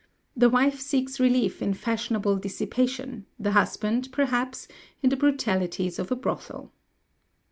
The 0.35 0.49
wife 0.49 0.79
seeks 0.79 1.19
relief 1.19 1.61
in 1.61 1.75
fashionable 1.75 2.37
dissipation; 2.37 3.27
the 3.37 3.51
husband, 3.51 4.09
perhaps, 4.11 4.67
in 5.03 5.11
the 5.11 5.15
brutalities 5.15 5.99
of 5.99 6.09
a 6.11 6.15
brothel. 6.15 6.71